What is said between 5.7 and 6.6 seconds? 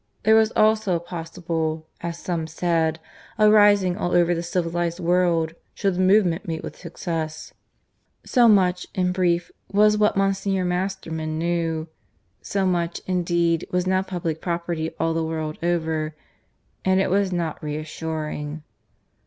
should the movement